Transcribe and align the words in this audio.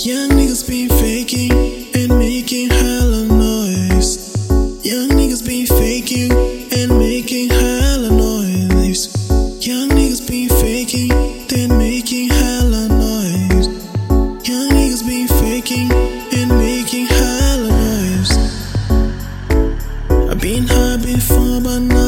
Young 0.00 0.30
niggas 0.30 0.64
been 0.68 0.88
faking 0.90 1.50
and 1.92 2.16
making 2.20 2.70
hella 2.70 3.24
noise. 3.26 4.32
Young 4.84 5.08
niggas 5.08 5.44
been 5.44 5.66
faking 5.66 6.30
and 6.70 6.96
making 6.96 7.48
hella 7.48 8.08
noise. 8.08 9.08
Young 9.58 9.88
niggas 9.88 10.24
been 10.28 10.48
faking, 10.50 11.08
then 11.48 11.76
making 11.76 12.28
hella 12.30 12.86
noise. 12.86 13.66
Young 14.48 14.70
niggas 14.70 15.04
been 15.04 15.26
faking 15.26 15.90
and 15.90 16.48
making 16.48 17.06
hella 17.06 17.68
noise. 17.68 18.38
I've 20.30 20.40
been 20.40 20.68
high 20.68 20.98
before, 20.98 21.60
but 21.60 21.80
now 21.80 22.07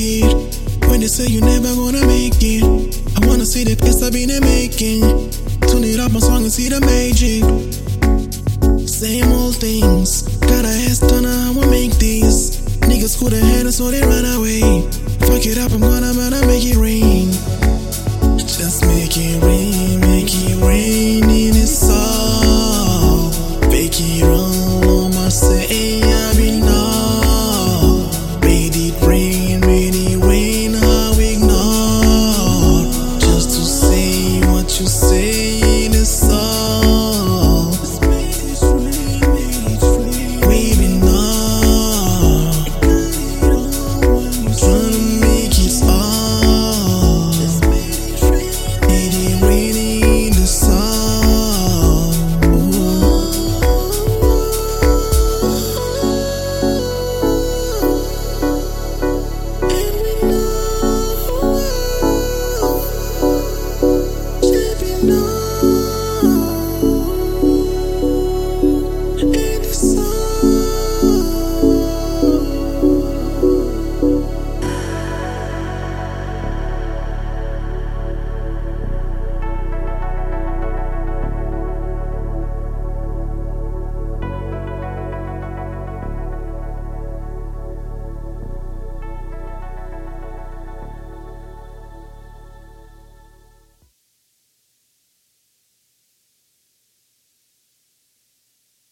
it 0.00 0.88
when 0.88 1.00
they 1.00 1.06
say 1.06 1.26
you 1.26 1.40
never 1.40 1.74
gonna 1.74 2.06
make 2.06 2.34
it? 2.40 2.64
I 3.16 3.26
wanna 3.26 3.44
see 3.44 3.64
the 3.64 3.76
place 3.76 4.02
I've 4.02 4.12
been 4.12 4.32
making. 4.40 5.00
Tune 5.68 5.84
it 5.84 6.00
up 6.00 6.12
my 6.12 6.20
song 6.20 6.42
and 6.42 6.52
see 6.52 6.68
the 6.68 6.80
magic. 6.80 7.44
Same 8.88 9.30
old 9.32 9.56
things. 9.56 10.22
Got 10.40 10.64
a 10.64 10.68
head 10.68 10.96
stunner, 10.96 11.28
I 11.28 11.50
will 11.50 11.70
make 11.70 11.92
this. 11.98 12.60
Niggas 12.88 13.18
could 13.18 13.32
have 13.32 13.42
had 13.42 13.66
us, 13.66 13.76
so 13.76 13.90
they 13.90 14.00
run 14.00 14.24
away. 14.24 14.99
Know. 65.02 65.39